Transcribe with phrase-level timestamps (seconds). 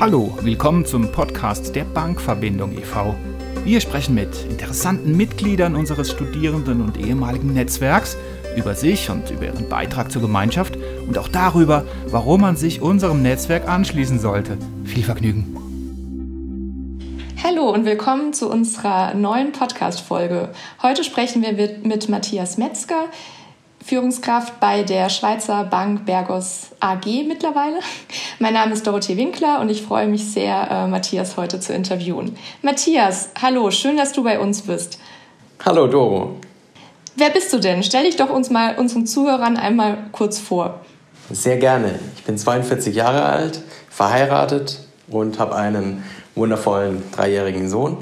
[0.00, 3.16] Hallo, willkommen zum Podcast der Bankverbindung e.V.
[3.64, 8.16] Wir sprechen mit interessanten Mitgliedern unseres Studierenden- und ehemaligen Netzwerks
[8.56, 13.22] über sich und über ihren Beitrag zur Gemeinschaft und auch darüber, warum man sich unserem
[13.22, 14.56] Netzwerk anschließen sollte.
[14.84, 15.56] Viel Vergnügen.
[17.42, 20.50] Hallo und willkommen zu unserer neuen Podcast-Folge.
[20.80, 21.52] Heute sprechen wir
[21.82, 23.06] mit Matthias Metzger.
[23.88, 27.78] Führungskraft bei der Schweizer Bank Bergos AG mittlerweile.
[28.38, 32.36] Mein Name ist Dorothee Winkler und ich freue mich sehr, äh, Matthias heute zu interviewen.
[32.60, 34.98] Matthias, hallo, schön, dass du bei uns bist.
[35.64, 36.36] Hallo Doro.
[37.16, 37.82] Wer bist du denn?
[37.82, 40.80] Stell dich doch uns mal unseren Zuhörern einmal kurz vor.
[41.30, 41.98] Sehr gerne.
[42.14, 47.96] Ich bin 42 Jahre alt, verheiratet und habe einen wundervollen dreijährigen Sohn.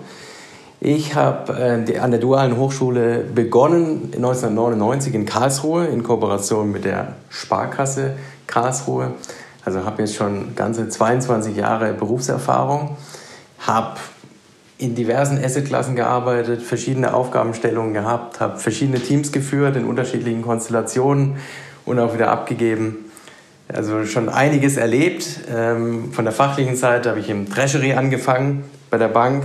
[0.88, 1.52] Ich habe
[1.88, 8.12] äh, an der Dualen Hochschule begonnen 1999 in Karlsruhe in Kooperation mit der Sparkasse
[8.46, 9.10] Karlsruhe.
[9.64, 12.96] Also habe jetzt schon ganze 22 Jahre Berufserfahrung,
[13.58, 13.96] habe
[14.78, 21.38] in diversen Assetklassen gearbeitet, verschiedene Aufgabenstellungen gehabt, habe verschiedene Teams geführt in unterschiedlichen Konstellationen
[21.84, 23.10] und auch wieder abgegeben.
[23.66, 25.26] Also schon einiges erlebt.
[25.52, 29.42] Ähm, von der fachlichen Seite habe ich im Treasury angefangen bei der Bank,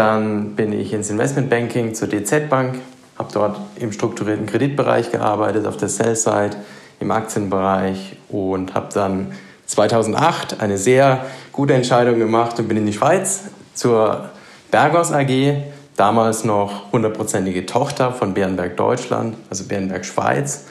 [0.00, 2.76] dann bin ich ins Investmentbanking zur DZ Bank,
[3.18, 6.56] habe dort im strukturierten Kreditbereich gearbeitet, auf der Sell-Side,
[7.00, 9.32] im Aktienbereich und habe dann
[9.66, 13.42] 2008 eine sehr gute Entscheidung gemacht und bin in die Schweiz
[13.74, 14.30] zur
[14.70, 15.64] Bergos AG,
[15.96, 20.64] damals noch hundertprozentige Tochter von Bärenberg Deutschland, also Bärenberg Schweiz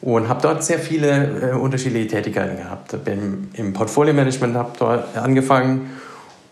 [0.00, 3.04] und habe dort sehr viele äh, unterschiedliche Tätigkeiten gehabt.
[3.04, 5.90] Bin im Portfolio-Management habe dort angefangen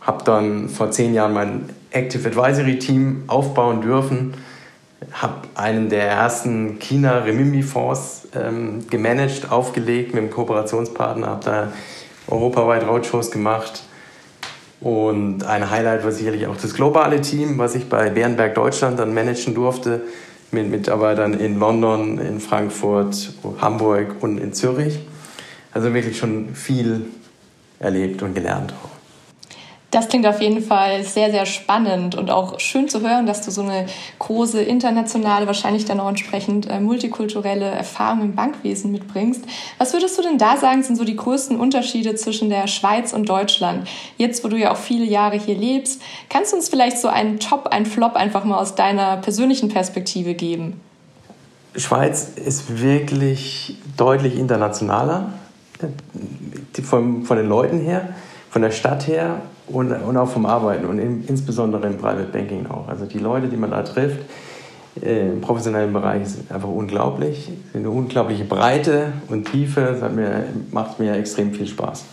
[0.00, 4.34] habe dann vor zehn Jahren mein Active Advisory Team aufbauen dürfen,
[5.12, 11.72] habe einen der ersten China Remimbi Fonds ähm, gemanagt, aufgelegt mit einem Kooperationspartner, habe da
[12.28, 13.82] europaweit Roadshows gemacht
[14.80, 19.12] und ein Highlight war sicherlich auch das globale Team, was ich bei Bärenberg Deutschland dann
[19.12, 20.02] managen durfte,
[20.52, 24.98] mit Mitarbeitern in London, in Frankfurt, Hamburg und in Zürich.
[25.72, 27.06] Also wirklich schon viel
[27.78, 28.99] erlebt und gelernt auch.
[29.90, 33.50] Das klingt auf jeden Fall sehr, sehr spannend und auch schön zu hören, dass du
[33.50, 33.86] so eine
[34.20, 39.44] große internationale, wahrscheinlich dann auch entsprechend äh, multikulturelle Erfahrung im Bankwesen mitbringst.
[39.78, 43.28] Was würdest du denn da sagen, sind so die größten Unterschiede zwischen der Schweiz und
[43.28, 43.88] Deutschland?
[44.16, 47.40] Jetzt, wo du ja auch viele Jahre hier lebst, kannst du uns vielleicht so einen
[47.40, 50.80] Top, einen Flop einfach mal aus deiner persönlichen Perspektive geben?
[51.74, 55.32] Schweiz ist wirklich deutlich internationaler,
[55.80, 58.14] äh, von, von den Leuten her,
[58.50, 59.42] von der Stadt her
[59.72, 62.88] und, und auch vom Arbeiten und in, insbesondere im Private Banking auch.
[62.88, 64.20] Also die Leute, die man da trifft,
[65.02, 67.50] äh, im professionellen Bereich sind einfach unglaublich.
[67.74, 69.96] Eine unglaubliche Breite und Tiefe.
[70.00, 72.04] Das mir, macht mir extrem viel Spaß.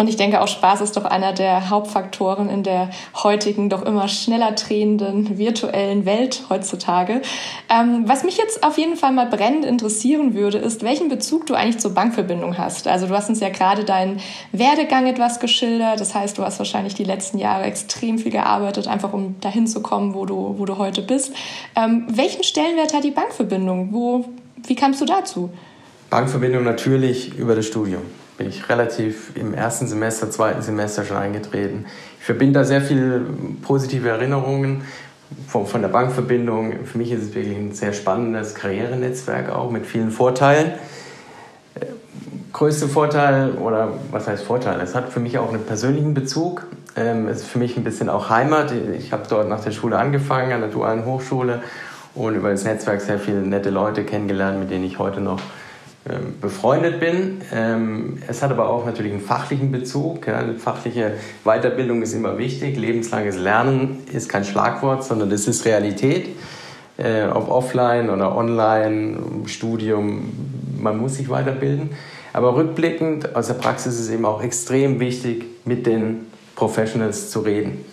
[0.00, 2.88] Und ich denke, auch Spaß ist doch einer der Hauptfaktoren in der
[3.22, 7.20] heutigen, doch immer schneller drehenden virtuellen Welt heutzutage.
[7.68, 11.52] Ähm, was mich jetzt auf jeden Fall mal brennend interessieren würde, ist, welchen Bezug du
[11.52, 12.88] eigentlich zur Bankverbindung hast.
[12.88, 14.20] Also du hast uns ja gerade deinen
[14.52, 16.00] Werdegang etwas geschildert.
[16.00, 19.82] Das heißt, du hast wahrscheinlich die letzten Jahre extrem viel gearbeitet, einfach um dahin zu
[19.82, 21.34] kommen, wo du, wo du heute bist.
[21.76, 23.92] Ähm, welchen Stellenwert hat die Bankverbindung?
[23.92, 24.24] Wo,
[24.66, 25.50] wie kamst du dazu?
[26.08, 28.00] Bankverbindung natürlich über das Studium
[28.40, 31.84] bin ich relativ im ersten Semester, zweiten Semester schon eingetreten.
[32.18, 33.20] Ich verbinde da sehr viele
[33.60, 34.84] positive Erinnerungen
[35.46, 36.86] von, von der Bankverbindung.
[36.86, 40.72] Für mich ist es wirklich ein sehr spannendes Karrierenetzwerk auch mit vielen Vorteilen.
[41.74, 41.84] Äh,
[42.54, 44.80] größte Vorteil, oder was heißt Vorteil?
[44.80, 46.66] Es hat für mich auch einen persönlichen Bezug.
[46.96, 48.72] Ähm, es ist für mich ein bisschen auch Heimat.
[48.72, 51.60] Ich habe dort nach der Schule angefangen, an der Dualen Hochschule
[52.14, 55.40] und über das Netzwerk sehr viele nette Leute kennengelernt, mit denen ich heute noch
[56.40, 57.42] befreundet bin.
[57.52, 60.26] Ähm, es hat aber auch natürlich einen fachlichen Bezug.
[60.58, 61.12] Fachliche
[61.44, 62.78] Weiterbildung ist immer wichtig.
[62.78, 66.28] Lebenslanges Lernen ist kein Schlagwort, sondern das ist Realität.
[66.96, 70.32] Äh, ob offline oder online, Studium,
[70.78, 71.90] man muss sich weiterbilden.
[72.32, 76.26] Aber rückblickend aus der Praxis ist eben auch extrem wichtig, mit den
[76.56, 77.84] Professionals zu reden,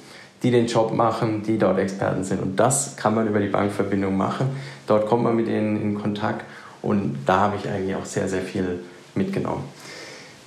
[0.43, 2.41] die den Job machen, die dort Experten sind.
[2.41, 4.49] Und das kann man über die Bankverbindung machen.
[4.85, 6.45] Dort kommt man mit ihnen in Kontakt
[6.87, 8.79] und da habe ich eigentlich auch sehr, sehr viel
[9.13, 9.65] mitgenommen.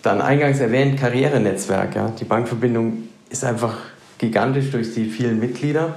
[0.02, 1.94] Dann eingangs erwähnt, Karrierenetzwerk.
[1.94, 2.10] Ja.
[2.18, 3.76] Die Bankverbindung ist einfach
[4.16, 5.96] gigantisch durch die vielen Mitglieder.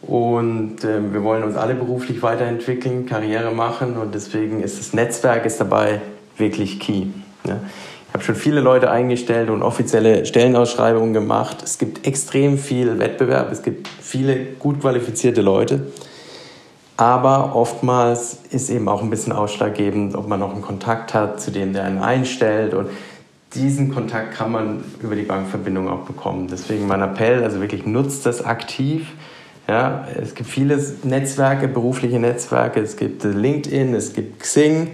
[0.00, 5.44] Und äh, wir wollen uns alle beruflich weiterentwickeln, Karriere machen und deswegen ist das Netzwerk
[5.44, 6.00] ist dabei
[6.38, 7.08] wirklich key.
[7.46, 7.60] Ja.
[8.06, 11.58] Ich habe schon viele Leute eingestellt und offizielle Stellenausschreibungen gemacht.
[11.62, 15.88] Es gibt extrem viel Wettbewerb, es gibt viele gut qualifizierte Leute.
[16.98, 21.52] Aber oftmals ist eben auch ein bisschen ausschlaggebend, ob man noch einen Kontakt hat zu
[21.52, 22.74] dem, der einen einstellt.
[22.74, 22.88] Und
[23.54, 26.48] diesen Kontakt kann man über die Bankverbindung auch bekommen.
[26.50, 29.12] Deswegen mein Appell, also wirklich nutzt das aktiv.
[29.68, 34.92] Ja, es gibt viele Netzwerke, berufliche Netzwerke, es gibt LinkedIn, es gibt Xing,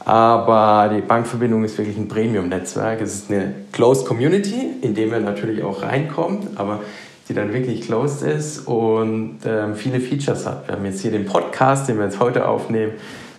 [0.00, 3.00] aber die Bankverbindung ist wirklich ein Premium-Netzwerk.
[3.00, 6.80] Es ist eine Closed Community, in dem wir natürlich auch reinkommen, aber
[7.28, 10.66] die dann wirklich closed ist und ähm, viele Features hat.
[10.66, 12.92] Wir haben jetzt hier den Podcast, den wir jetzt heute aufnehmen.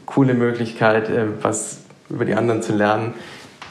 [0.05, 3.13] Coole Möglichkeit, äh, was über die anderen zu lernen.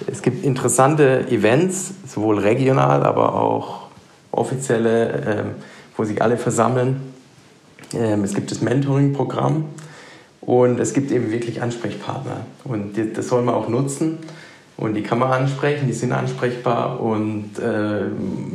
[0.07, 3.89] Es gibt interessante Events, sowohl regional, aber auch
[4.33, 5.47] offizielle, ähm,
[5.97, 7.13] wo sich alle versammeln.
[7.95, 9.67] Ähm, es gibt das Mentoring-Programm
[10.41, 12.47] und es gibt eben wirklich Ansprechpartner.
[12.65, 14.19] Und das soll man auch nutzen.
[14.77, 17.01] Und die kann man ansprechen, die sind ansprechbar.
[17.01, 18.07] Und äh,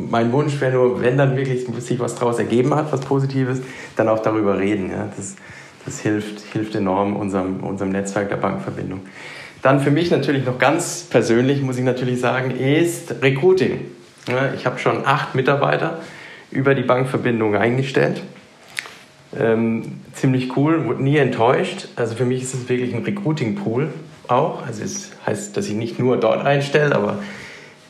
[0.09, 3.61] mein Wunsch wäre nur, wenn dann wirklich sich was daraus ergeben hat, was Positives,
[3.95, 4.91] dann auch darüber reden.
[4.91, 5.09] Ja?
[5.15, 5.35] Das,
[5.85, 9.01] das hilft, hilft enorm unserem, unserem Netzwerk der Bankverbindung.
[9.61, 13.81] Dann für mich natürlich noch ganz persönlich, muss ich natürlich sagen, ist Recruiting.
[14.27, 15.99] Ja, ich habe schon acht Mitarbeiter
[16.51, 18.21] über die Bankverbindung eingestellt.
[19.37, 21.89] Ähm, ziemlich cool, wurde nie enttäuscht.
[21.95, 23.89] Also für mich ist es wirklich ein Recruiting-Pool
[24.27, 24.65] auch.
[24.65, 27.19] Also es heißt, dass ich nicht nur dort einstelle, aber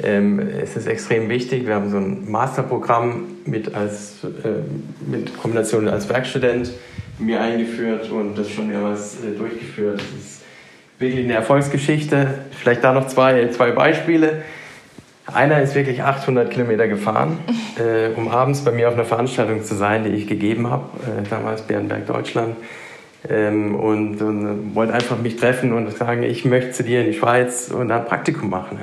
[0.03, 1.65] ähm, es ist extrem wichtig.
[1.65, 6.71] Wir haben so ein Masterprogramm mit, als, äh, mit Kombination als Werkstudent
[7.19, 9.99] mir eingeführt und das schon mehrmals äh, durchgeführt.
[9.99, 10.41] Das ist
[10.99, 12.27] wirklich eine Erfolgsgeschichte.
[12.51, 14.43] Vielleicht da noch zwei, zwei Beispiele.
[15.25, 17.39] Einer ist wirklich 800 Kilometer gefahren,
[17.77, 21.27] äh, um abends bei mir auf einer Veranstaltung zu sein, die ich gegeben habe, äh,
[21.29, 22.55] damals Bärenberg Deutschland.
[23.27, 27.17] Ähm, und, und wollte einfach mich treffen und sagen, ich möchte zu dir in die
[27.17, 28.77] Schweiz und ein Praktikum machen.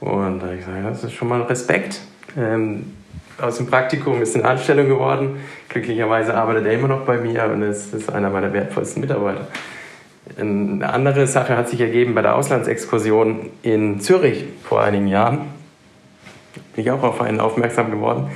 [0.00, 2.00] Und da habe ich gesagt, das ist schon mal Respekt.
[2.36, 2.92] Ähm,
[3.40, 5.40] aus dem Praktikum ist eine Anstellung geworden.
[5.68, 9.46] Glücklicherweise arbeitet er immer noch bei mir und ist, ist einer meiner wertvollsten Mitarbeiter.
[10.38, 15.38] Eine andere Sache hat sich ergeben bei der Auslandsexkursion in Zürich vor einigen Jahren.
[16.74, 18.28] Bin ich auch auf einen aufmerksam geworden.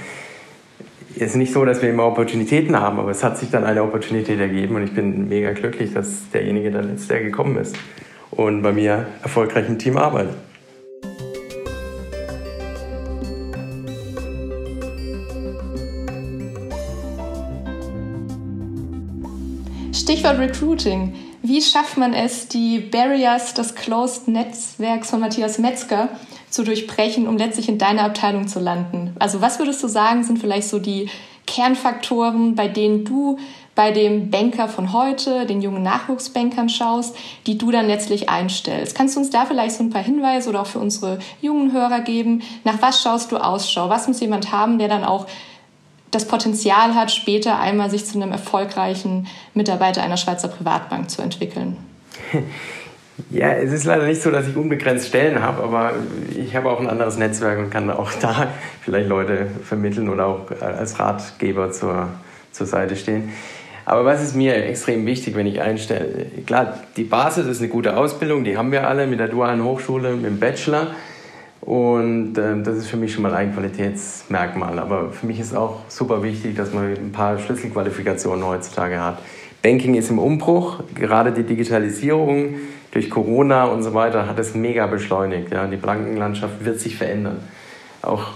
[1.16, 3.82] Es ist nicht so, dass wir immer Opportunitäten haben, aber es hat sich dann eine
[3.82, 7.76] Opportunität ergeben und ich bin mega glücklich, dass derjenige dann jetzt der gekommen ist
[8.30, 10.36] und bei mir erfolgreich im Team arbeitet.
[19.92, 21.14] Stichwort Recruiting.
[21.42, 26.08] Wie schafft man es, die Barriers des Closed Netzwerks von Matthias Metzger
[26.48, 29.14] zu durchbrechen, um letztlich in deiner Abteilung zu landen?
[29.18, 31.08] Also was würdest du sagen, sind vielleicht so die
[31.46, 33.38] Kernfaktoren, bei denen du
[33.74, 37.16] bei dem Banker von heute, den jungen Nachwuchsbankern schaust,
[37.46, 38.94] die du dann letztlich einstellst.
[38.94, 42.00] Kannst du uns da vielleicht so ein paar Hinweise oder auch für unsere jungen Hörer
[42.00, 42.42] geben?
[42.62, 43.88] Nach was schaust du Ausschau?
[43.88, 45.26] Was muss jemand haben, der dann auch
[46.10, 51.76] das Potenzial hat, später einmal sich zu einem erfolgreichen Mitarbeiter einer Schweizer Privatbank zu entwickeln?
[53.28, 55.92] Ja, es ist leider nicht so, dass ich unbegrenzt Stellen habe, aber
[56.34, 58.48] ich habe auch ein anderes Netzwerk und kann auch da
[58.80, 62.08] vielleicht Leute vermitteln oder auch als Ratgeber zur,
[62.50, 63.30] zur Seite stehen.
[63.84, 66.26] Aber was ist mir extrem wichtig, wenn ich einstelle?
[66.46, 70.14] Klar, die Basis ist eine gute Ausbildung, die haben wir alle mit der dualen Hochschule,
[70.14, 70.88] mit dem Bachelor.
[71.60, 74.78] Und äh, das ist für mich schon mal ein Qualitätsmerkmal.
[74.78, 79.18] Aber für mich ist auch super wichtig, dass man ein paar Schlüsselqualifikationen heutzutage hat.
[79.62, 82.54] Banking ist im Umbruch, gerade die Digitalisierung
[82.92, 85.52] durch Corona und so weiter hat es mega beschleunigt.
[85.52, 85.66] Ja.
[85.66, 87.40] Die Bankenlandschaft wird sich verändern.
[88.02, 88.28] Auch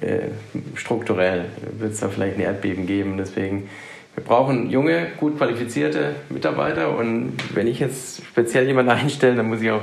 [0.00, 0.28] äh,
[0.74, 1.46] strukturell
[1.78, 3.16] wird es da vielleicht ein Erdbeben geben.
[3.18, 3.68] Deswegen,
[4.14, 6.96] wir brauchen junge, gut qualifizierte Mitarbeiter.
[6.96, 9.82] Und wenn ich jetzt speziell jemanden einstelle, dann muss ich auch,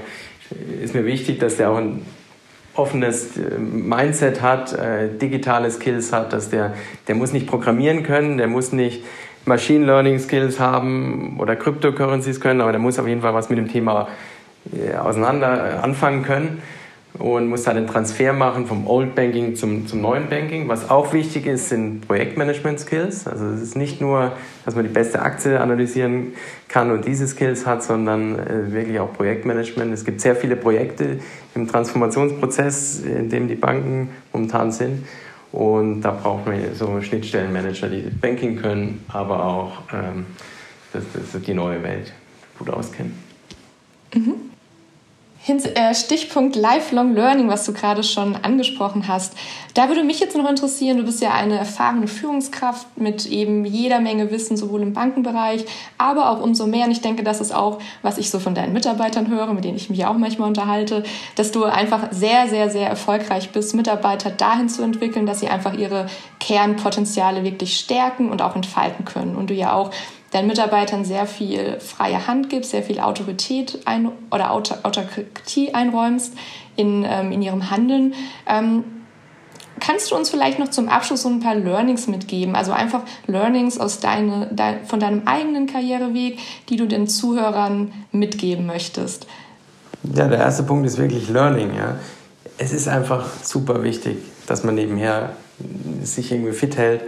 [0.82, 2.02] ist mir wichtig, dass der auch ein
[2.78, 6.74] offenes äh, Mindset hat, äh, digitale Skills hat, dass der,
[7.08, 9.04] der muss nicht programmieren können, der muss nicht
[9.46, 13.58] Machine Learning Skills haben oder Cryptocurrencies können, aber der muss auf jeden Fall was mit
[13.58, 14.08] dem Thema
[14.74, 16.62] äh, auseinander äh, anfangen können
[17.20, 20.68] und muss dann den Transfer machen vom Old Banking zum, zum neuen Banking.
[20.68, 23.28] Was auch wichtig ist, sind Projektmanagement-Skills.
[23.28, 24.34] Also es ist nicht nur,
[24.66, 26.34] dass man die beste Aktie analysieren
[26.68, 29.94] kann und diese Skills hat, sondern äh, wirklich auch Projektmanagement.
[29.94, 31.20] Es gibt sehr viele Projekte
[31.56, 35.06] im Transformationsprozess, in dem die Banken momentan sind.
[35.52, 40.26] Und da braucht man so Schnittstellenmanager, die Banking können, aber auch ähm,
[40.94, 42.14] das, das die neue Welt
[42.60, 43.14] gut auskennen.
[44.14, 44.47] Mhm.
[45.48, 49.34] Äh, Stichpunkt Lifelong Learning, was du gerade schon angesprochen hast.
[49.74, 54.02] Da würde mich jetzt noch interessieren, du bist ja eine erfahrene Führungskraft mit eben jeder
[54.02, 55.66] Menge Wissen, sowohl im Bankenbereich,
[55.98, 56.86] aber auch umso mehr.
[56.86, 59.78] Und ich denke, das ist auch, was ich so von deinen Mitarbeitern höre, mit denen
[59.78, 61.04] ich mich auch manchmal unterhalte,
[61.36, 65.74] dass du einfach sehr, sehr, sehr erfolgreich bist, Mitarbeiter dahin zu entwickeln, dass sie einfach
[65.74, 66.08] ihre
[66.42, 69.38] Kernpotenziale wirklich stärken und auch entfalten können.
[69.38, 69.92] Und du ja auch
[70.32, 76.34] deinen Mitarbeitern sehr viel freie Hand gibst, sehr viel Autorität ein, oder Autokratie einräumst
[76.76, 78.14] in, ähm, in ihrem Handeln.
[78.48, 78.84] Ähm,
[79.80, 82.56] kannst du uns vielleicht noch zum Abschluss so ein paar Learnings mitgeben?
[82.56, 88.66] Also einfach Learnings aus deine, de, von deinem eigenen Karriereweg, die du den Zuhörern mitgeben
[88.66, 89.28] möchtest.
[90.16, 91.76] Ja, der erste Punkt ist wirklich Learning.
[91.76, 91.96] Ja.
[92.58, 94.18] Es ist einfach super wichtig,
[94.48, 95.34] dass man nebenher
[96.04, 97.02] sich irgendwie fit hält.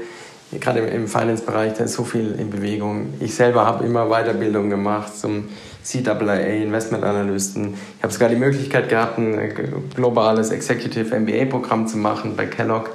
[0.52, 3.14] Gerade im Finance-Bereich, da ist so viel in Bewegung.
[3.20, 5.48] Ich selber habe immer Weiterbildung gemacht zum
[5.86, 7.76] CAA, Investmentanalysten.
[7.98, 9.54] Ich habe sogar die Möglichkeit gehabt, ein
[9.96, 12.90] globales Executive MBA-Programm zu machen bei Kellogg,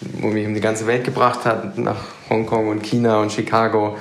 [0.00, 3.98] wo mich um die ganze Welt gebracht hat, nach Hongkong und China und Chicago,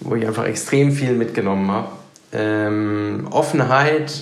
[0.00, 1.88] wo ich einfach extrem viel mitgenommen habe.
[2.32, 4.12] Ähm, Offenheit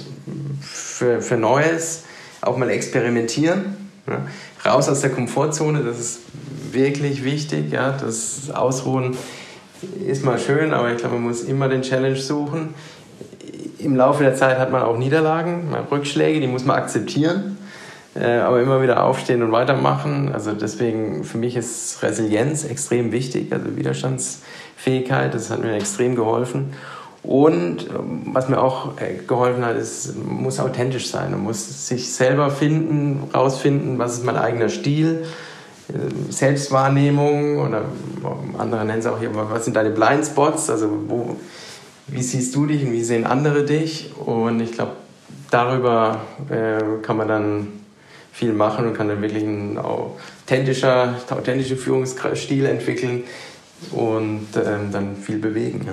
[0.61, 2.05] für, für Neues,
[2.43, 3.89] auch mal experimentieren.
[4.07, 4.27] Ja.
[4.71, 6.21] Raus aus der Komfortzone, das ist
[6.73, 7.73] wirklich wichtig.
[7.73, 7.93] Ja.
[7.93, 9.17] Das Ausruhen
[10.07, 12.75] ist mal schön, aber ich glaube, man muss immer den Challenge suchen
[13.79, 17.59] im Laufe der Zeit hat man auch Niederlagen, Rückschläge, die muss man akzeptieren,
[18.15, 20.31] äh, aber immer wieder aufstehen und weitermachen.
[20.33, 26.73] Also deswegen für mich ist Resilienz extrem wichtig, also Widerstandsfähigkeit, das hat mir extrem geholfen.
[27.23, 31.33] Und ähm, was mir auch äh, geholfen hat, ist, man muss authentisch sein.
[31.33, 35.25] Man muss sich selber finden, rausfinden, was ist mein eigener Stil,
[36.31, 37.85] Selbstwahrnehmung oder
[38.59, 41.37] andere nennen es auch hier, was sind deine Blindspots, also wo,
[42.09, 44.13] wie siehst du dich und wie sehen andere dich?
[44.17, 44.93] Und ich glaube,
[45.51, 47.69] darüber äh, kann man dann
[48.33, 53.25] viel machen und kann dann wirklich einen authentischer, authentische Führungsstil entwickeln
[53.93, 55.83] und ähm, dann viel bewegen.
[55.87, 55.93] Ja.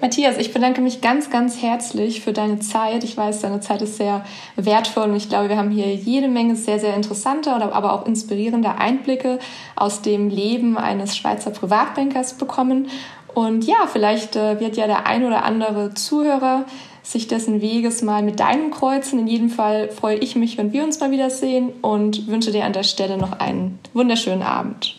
[0.00, 3.02] Matthias, ich bedanke mich ganz, ganz herzlich für deine Zeit.
[3.02, 4.24] Ich weiß, deine Zeit ist sehr
[4.54, 8.76] wertvoll und ich glaube, wir haben hier jede Menge sehr, sehr interessante, aber auch inspirierende
[8.78, 9.40] Einblicke
[9.74, 12.88] aus dem Leben eines Schweizer Privatbankers bekommen.
[13.34, 16.64] Und ja, vielleicht äh, wird ja der ein oder andere Zuhörer
[17.02, 19.18] sich dessen Weges mal mit deinem kreuzen.
[19.18, 22.72] In jedem Fall freue ich mich, wenn wir uns mal wiedersehen und wünsche dir an
[22.72, 24.96] der Stelle noch einen wunderschönen Abend.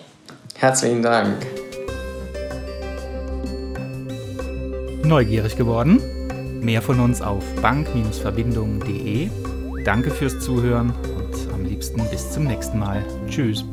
[0.55, 1.68] Herzlichen Dank.
[5.09, 5.99] Neugierig geworden?
[6.61, 9.29] Mehr von uns auf bank-verbindungen.de.
[9.83, 13.03] Danke fürs Zuhören und am liebsten bis zum nächsten Mal.
[13.27, 13.65] Tschüss.